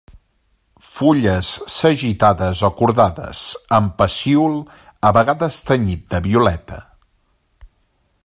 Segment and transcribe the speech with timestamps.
[0.91, 3.43] Fulles sagitades o cordades,
[3.79, 4.57] amb pecíol
[5.09, 6.81] a vegades tenyit de violeta.